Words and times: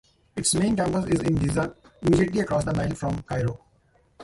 Its 0.35 0.55
main 0.55 0.75
campus 0.75 1.05
is 1.05 1.19
in 1.21 1.35
Giza, 1.35 1.75
immediately 2.01 2.39
across 2.41 2.65
the 2.65 2.73
Nile 2.73 2.95
from 2.95 3.21
Cairo. 3.21 3.63